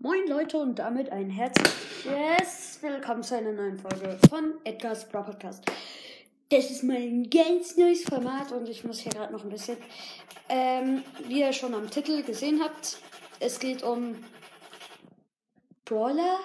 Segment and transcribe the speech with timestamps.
[0.00, 5.64] Moin Leute und damit ein herzliches Willkommen zu einer neuen Folge von Edgar's Bra Podcast.
[6.50, 9.76] Das ist mein ganz neues Format und ich muss hier gerade noch ein bisschen,
[10.48, 12.98] ähm, wie ihr schon am Titel gesehen habt,
[13.40, 14.14] es geht um
[15.84, 16.38] Brawler,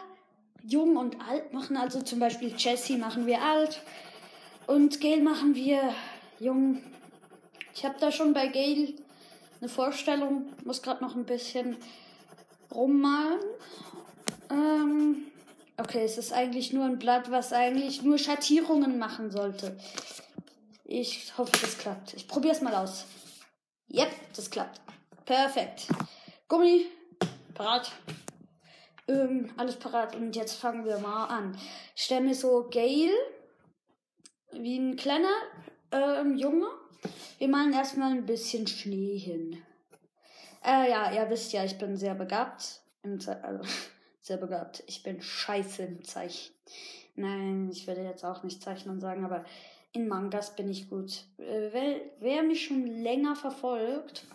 [0.63, 3.83] jung und alt machen, also zum Beispiel Jessie machen wir alt
[4.65, 5.93] und Gail machen wir
[6.39, 6.81] jung.
[7.75, 8.95] Ich habe da schon bei Gail
[9.61, 11.77] eine Vorstellung, muss gerade noch ein bisschen
[12.73, 13.39] rummalen.
[14.49, 15.25] Ähm,
[15.77, 19.77] okay, es ist eigentlich nur ein Blatt, was eigentlich nur Schattierungen machen sollte.
[20.85, 22.13] Ich hoffe, das klappt.
[22.13, 23.05] Ich probiere es mal aus.
[23.91, 24.81] Yep, das klappt.
[25.25, 25.87] Perfekt.
[26.47, 26.85] Gummi,
[27.53, 27.91] parat.
[29.07, 30.15] Ähm, alles parat.
[30.15, 31.57] Und jetzt fangen wir mal an.
[31.95, 33.11] Ich stelle mir so Gail
[34.51, 35.33] wie ein kleiner
[35.91, 36.67] ähm, Junge.
[37.37, 39.61] Wir malen erstmal ein bisschen Schnee hin.
[40.63, 42.81] Äh, ja, ihr wisst ja, ich bin sehr begabt.
[43.03, 43.63] Im also,
[44.21, 44.83] sehr begabt.
[44.87, 46.53] Ich bin scheiße im Zeichen.
[47.15, 49.45] Nein, ich werde jetzt auch nicht zeichnen sagen, aber
[49.91, 51.25] in Mangas bin ich gut.
[51.37, 54.25] Äh, wer, wer mich schon länger verfolgt,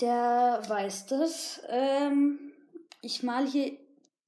[0.00, 1.62] der weiß das.
[1.68, 2.52] Ähm,
[3.02, 3.76] ich mal hier.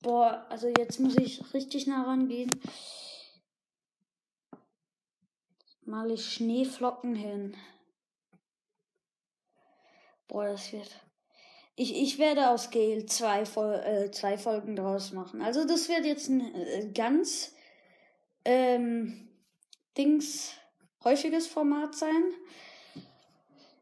[0.02, 2.50] Boah, also jetzt muss ich richtig nah rangehen.
[5.84, 7.56] Mal ich Schneeflocken hin.
[10.28, 10.90] Boah, das wird.
[11.74, 15.40] Ich, ich werde aus Gale zwei, äh, zwei Folgen draus machen.
[15.40, 17.54] Also das wird jetzt ein äh, ganz
[18.44, 19.28] ähm,
[19.96, 20.52] Dings
[21.04, 22.32] häufiges Format sein.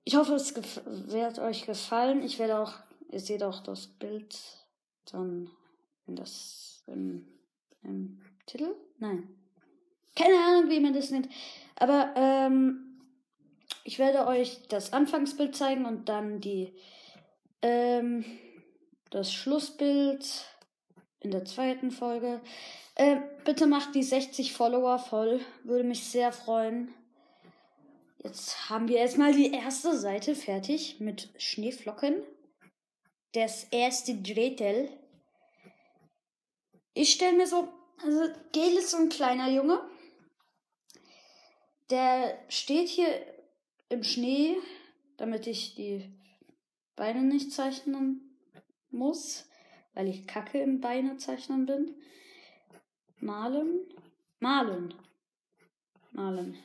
[0.04, 2.22] Ich hoffe, es wird euch gefallen.
[2.22, 2.74] Ich werde auch,
[3.10, 4.36] ihr seht auch das Bild
[5.10, 5.50] dann
[6.06, 7.26] in das im,
[7.82, 8.74] im Titel.
[8.98, 9.28] Nein.
[10.16, 11.28] Keine Ahnung, wie man das nennt.
[11.76, 12.89] Aber ähm,
[13.84, 16.74] ich werde euch das Anfangsbild zeigen und dann die
[17.62, 18.24] ähm,
[19.10, 20.24] das Schlussbild
[21.20, 22.40] in der zweiten Folge.
[22.94, 26.94] Äh, bitte macht die 60 Follower voll, würde mich sehr freuen.
[28.22, 32.22] Jetzt haben wir erstmal die erste Seite fertig mit Schneeflocken.
[33.32, 34.90] Das erste Drittel.
[36.92, 37.68] Ich stelle mir so,
[38.02, 39.80] also Gail ist so ein kleiner Junge.
[41.88, 43.08] Der steht hier
[43.90, 44.56] im Schnee,
[45.18, 46.10] damit ich die
[46.96, 48.38] Beine nicht zeichnen
[48.90, 49.46] muss,
[49.94, 51.94] weil ich kacke im Beine zeichnen bin.
[53.18, 53.80] Malen.
[54.38, 54.94] Malen.
[56.12, 56.56] Malen.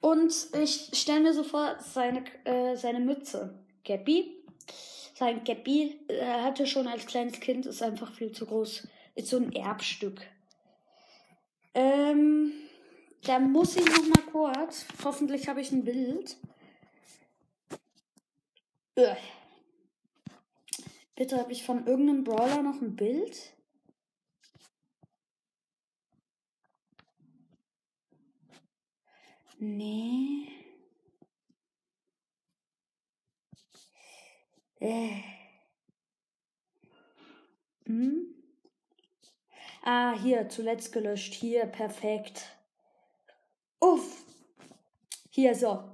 [0.00, 3.64] Und ich stelle mir so vor, seine, äh, seine Mütze.
[3.84, 4.34] Cappy.
[5.14, 8.86] Sein Cappy, er hatte schon als kleines Kind, ist einfach viel zu groß.
[9.16, 10.22] Ist so ein Erbstück.
[11.74, 12.52] Ähm,
[13.22, 14.86] da muss ich noch mal kurz.
[15.04, 16.36] Hoffentlich habe ich ein Bild.
[18.96, 19.16] Ugh.
[21.16, 23.54] Bitte habe ich von irgendeinem Brawler noch ein Bild?
[29.58, 30.48] Nee.
[34.80, 35.22] Äh.
[37.86, 38.34] Hm?
[39.82, 41.34] Ah, hier, zuletzt gelöscht.
[41.34, 42.57] Hier, perfekt.
[43.80, 44.24] Uff.
[45.30, 45.84] Hier, so.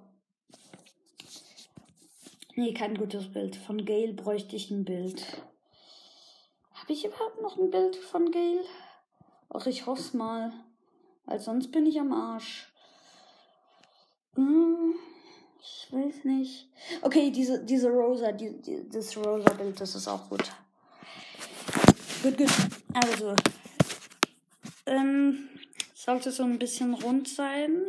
[2.56, 3.56] Nee, kein gutes Bild.
[3.56, 5.22] Von Gail bräuchte ich ein Bild.
[6.72, 8.60] Habe ich überhaupt noch ein Bild von Gail?
[9.50, 10.52] Ach, ich hoffe mal.
[11.26, 12.72] Weil sonst bin ich am Arsch.
[14.34, 14.94] Hm,
[15.60, 16.68] ich weiß nicht.
[17.02, 20.44] Okay, diese, diese Rosa, die, die, das Rosa-Bild, das ist auch gut.
[22.22, 22.50] Gut, gut.
[22.94, 23.34] Also,
[24.86, 25.48] ähm,
[26.04, 27.86] sollte so ein bisschen rund sein.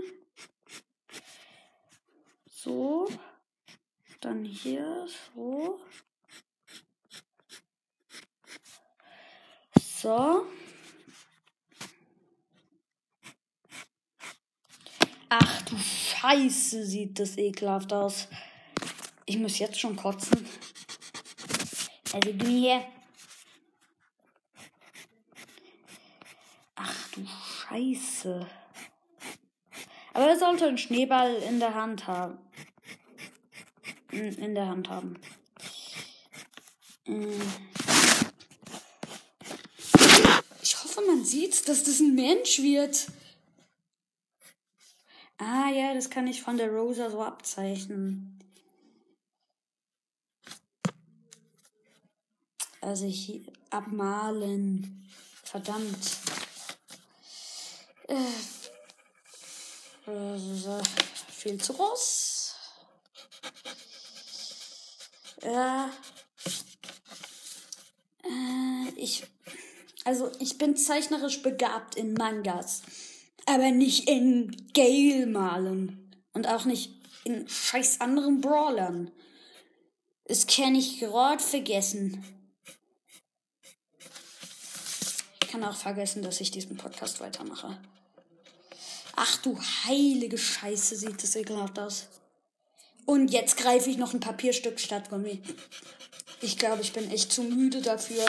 [2.49, 3.09] So.
[4.21, 5.05] Dann hier
[5.35, 5.81] so.
[9.77, 10.45] So.
[15.27, 18.29] Ach du Scheiße, sieht das ekelhaft aus.
[19.25, 20.47] Ich muss jetzt schon kotzen.
[22.13, 22.85] Also du hier.
[26.75, 27.27] Ach du
[27.67, 28.47] Scheiße.
[30.13, 32.37] Aber er sollte einen Schneeball in der Hand haben.
[34.11, 35.19] In, in der Hand haben.
[37.05, 37.27] Äh.
[40.61, 43.07] Ich hoffe, man sieht, dass das ein Mensch wird.
[45.37, 48.39] Ah ja, das kann ich von der Rosa so abzeichnen.
[52.79, 55.09] Also hier abmalen.
[55.43, 56.19] Verdammt.
[58.07, 58.15] Äh,
[61.31, 62.55] viel zu groß.
[65.43, 65.91] Ja.
[68.23, 69.25] Äh, ich.
[70.03, 72.83] Also, ich bin zeichnerisch begabt in Mangas.
[73.47, 76.15] Aber nicht in Gale-Malen.
[76.33, 76.91] Und auch nicht
[77.23, 79.11] in scheiß anderen Brawlern.
[80.25, 82.23] Das kann ich gerade vergessen.
[85.41, 87.79] Ich kann auch vergessen, dass ich diesen Podcast weitermache.
[89.15, 92.07] Ach du heilige Scheiße, sieht das ekelhaft aus.
[93.05, 95.41] Und jetzt greife ich noch ein Papierstück statt Gummi.
[96.41, 98.25] Ich glaube, ich bin echt zu müde dafür.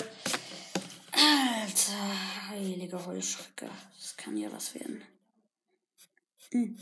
[1.13, 3.69] Alter, heilige Heuschrecke.
[3.99, 5.03] Das kann ja was werden.
[6.53, 6.79] Hm.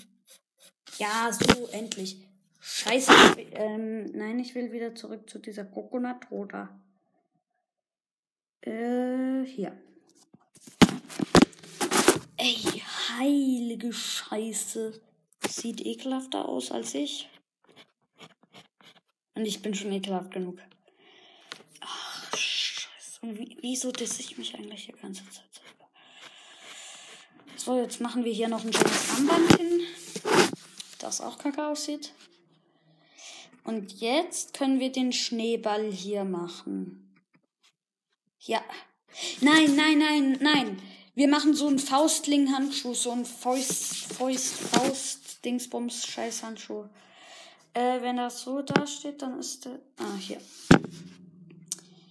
[0.99, 2.19] Ja, so, endlich.
[2.61, 3.13] Scheiße.
[3.53, 6.69] Ähm, nein, ich will wieder zurück zu dieser Coconut Roda.
[8.61, 9.79] Äh, hier.
[12.37, 12.83] Ey,
[13.19, 15.01] heilige Scheiße.
[15.49, 17.29] Sieht ekelhafter aus als ich.
[19.35, 20.59] Und ich bin schon ekelhaft genug.
[21.81, 23.21] Ach, Scheiße.
[23.61, 25.55] Wieso disse ich mich eigentlich die ganze Zeit?
[27.57, 29.81] So, jetzt machen wir hier noch ein schönes Armband hin,
[30.99, 32.13] das auch kacke aussieht.
[33.65, 37.17] Und jetzt können wir den Schneeball hier machen.
[38.41, 38.63] Ja.
[39.41, 40.83] Nein, nein, nein, nein.
[41.15, 46.87] Wir machen so einen Faustling-Handschuh, so einen Faust, Faust, Faust, Dingsbums, Scheiß-Handschuh.
[47.73, 49.79] Äh, wenn das so da steht, dann ist der.
[49.99, 50.41] Ah, hier.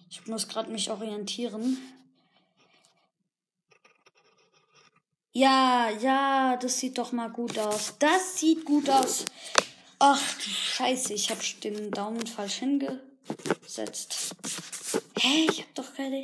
[0.09, 1.77] Ich muss gerade mich orientieren.
[5.33, 7.95] Ja, ja, das sieht doch mal gut aus.
[7.99, 9.25] Das sieht gut aus.
[9.99, 14.35] Ach du Scheiße, ich habe den Daumen falsch hingesetzt.
[15.19, 16.23] Hä, ich hab doch keine.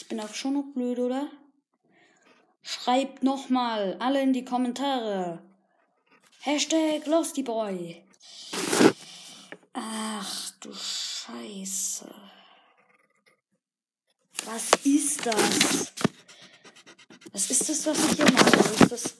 [0.00, 1.28] Ich bin auch schon noch blöd, oder?
[2.62, 5.42] Schreibt nochmal alle in die Kommentare.
[6.38, 8.04] Hashtag LostyBoy.
[9.72, 12.14] Ach du Scheiße.
[14.44, 15.92] Was ist das?
[17.32, 18.56] Was ist das, was ich hier mache?
[18.56, 19.16] Ist das.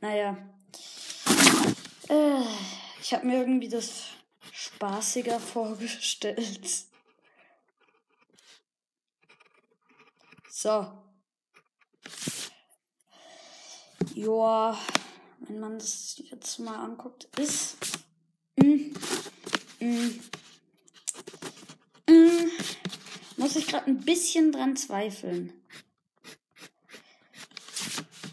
[0.00, 0.36] Naja.
[2.08, 2.42] Äh,
[3.00, 4.06] ich habe mir irgendwie das
[4.50, 6.88] spaßiger vorgestellt.
[10.60, 10.88] So.
[14.16, 14.76] Joa,
[15.38, 17.76] wenn man das jetzt mal anguckt, ist.
[18.56, 18.92] Mm,
[19.78, 20.20] mm,
[22.10, 22.50] mm,
[23.36, 25.52] muss ich gerade ein bisschen dran zweifeln.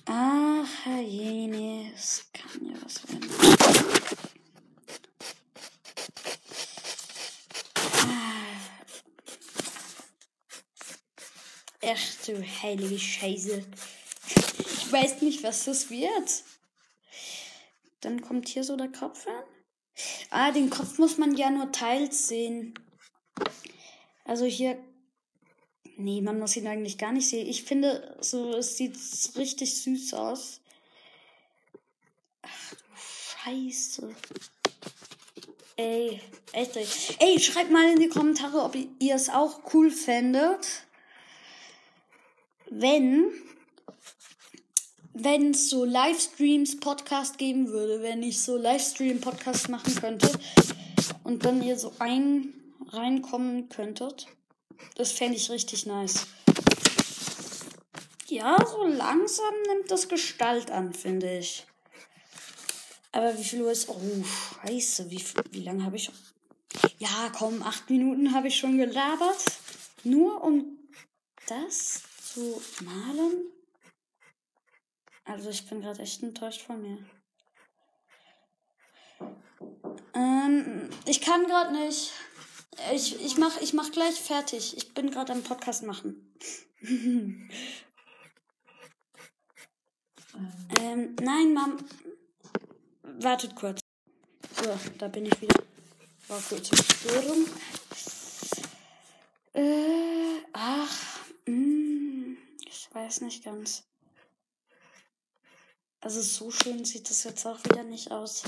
[0.05, 3.24] Ach, jene, es kann ja was werden.
[11.85, 13.63] Ach du heilige Scheiße.
[14.59, 16.43] Ich weiß nicht, was das wird.
[18.01, 19.43] Dann kommt hier so der Kopf an.
[20.29, 22.73] Ah, den Kopf muss man ja nur teils sehen.
[24.25, 24.77] Also hier
[25.97, 27.47] Nee, man muss ihn eigentlich gar nicht sehen.
[27.47, 28.97] Ich finde, so, es sieht
[29.37, 30.59] richtig süß aus.
[32.41, 32.77] Ach du
[33.43, 34.15] Scheiße.
[35.77, 36.19] Ey,
[36.51, 36.77] echt.
[37.19, 40.85] Ey, schreibt mal in die Kommentare, ob ihr es auch cool fändet,
[42.69, 43.31] wenn
[45.17, 50.29] wenn es so Livestreams Podcast geben würde, wenn ich so Livestream Podcast machen könnte
[51.23, 52.53] und dann ihr so ein
[52.89, 54.27] reinkommen könntet.
[54.95, 56.27] Das fände ich richtig nice.
[58.27, 61.65] Ja, so langsam nimmt das Gestalt an, finde ich.
[63.13, 63.87] Aber wie viel Uhr ist.
[63.87, 64.01] Oh,
[64.65, 65.09] scheiße.
[65.09, 66.11] Wie, wie lange habe ich.
[66.99, 69.45] Ja, komm, acht Minuten habe ich schon gelabert.
[70.03, 70.77] Nur um
[71.47, 72.01] das
[72.35, 73.49] zu malen.
[75.23, 76.97] Also, ich bin gerade echt enttäuscht von mir.
[80.13, 82.11] Ähm, ich kann gerade nicht.
[82.93, 84.75] Ich, ich, mach, ich mach gleich fertig.
[84.75, 86.35] Ich bin gerade am Podcast machen.
[90.81, 91.77] ähm, nein, Mom.
[93.01, 93.79] Wartet kurz.
[94.61, 95.63] So, da bin ich wieder.
[96.27, 97.45] War kurz Störung.
[99.53, 101.94] Äh, ach, mh, hm,
[102.95, 103.83] weiß nicht ganz.
[105.99, 108.43] Also so schön sieht das jetzt auch wieder nicht aus.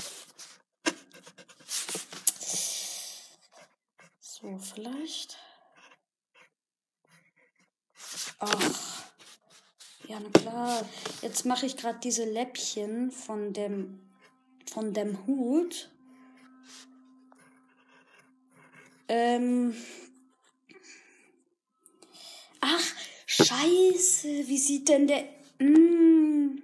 [4.20, 5.36] So, vielleicht.
[8.38, 9.04] Ach.
[10.06, 10.88] Ja, na klar.
[11.20, 14.08] Jetzt mache ich gerade diese Läppchen von dem
[14.72, 15.90] von dem Hut.
[19.08, 19.74] Ähm.
[22.60, 22.97] Ach,
[23.48, 25.24] Scheiße, wie sieht denn der.
[25.58, 26.60] Mm.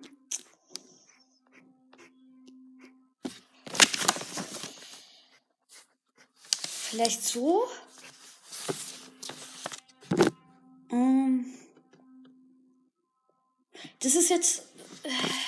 [6.91, 7.64] Vielleicht so?
[10.91, 11.47] Mm.
[14.00, 14.64] Das ist jetzt.
[15.05, 15.44] Äh.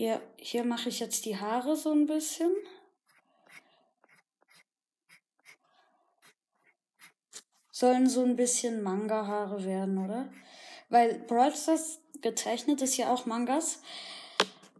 [0.00, 2.50] Hier, hier mache ich jetzt die Haare so ein bisschen.
[7.70, 10.32] Sollen so ein bisschen Manga-Haare werden, oder?
[10.88, 13.82] Weil Brawl Stars gezeichnet ist ja auch Mangas.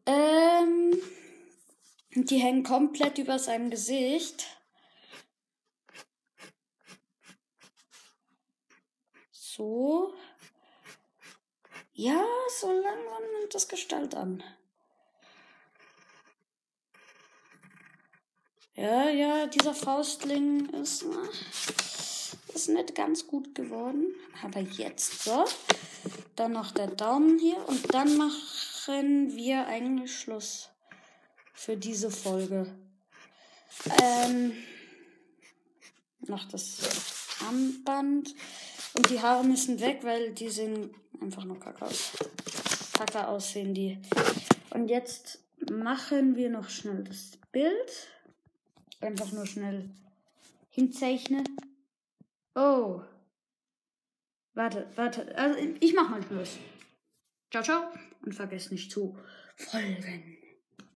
[0.07, 0.99] Ähm,
[2.15, 4.47] die hängen komplett über seinem Gesicht.
[9.33, 10.15] So.
[11.93, 12.25] Ja,
[12.59, 14.43] so langsam nimmt das Gestalt an.
[18.75, 21.05] Ja, ja, dieser Faustling ist,
[22.55, 24.15] ist nicht ganz gut geworden.
[24.43, 25.45] Aber jetzt so.
[26.37, 27.57] Dann noch der Daumen hier.
[27.69, 30.71] Und dann machen wir eigentlich Schluss
[31.53, 32.75] für diese Folge.
[34.03, 34.53] Ähm,
[36.21, 36.79] noch das
[37.47, 38.35] Armband.
[38.95, 42.13] Und die Haare müssen weg, weil die sehen einfach nur kacke aus.
[42.93, 43.99] Kacke aussehen die.
[44.71, 48.09] Und jetzt machen wir noch schnell das Bild
[49.01, 49.91] einfach nur schnell
[50.71, 51.45] hinzeichne.
[52.55, 53.03] Oh.
[54.55, 55.37] Warte, warte.
[55.37, 56.59] Also ich mach mal Schluss.
[57.51, 57.93] Ciao, ciao.
[58.23, 59.19] Und vergesst nicht zu
[59.57, 60.39] folgen.